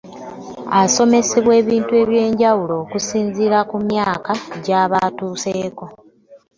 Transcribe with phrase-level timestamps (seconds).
[0.81, 4.31] Asomesebwa ebintu eby’enjawulo okusinziira ku myaka
[4.63, 5.85] gy’aba atuuseeko.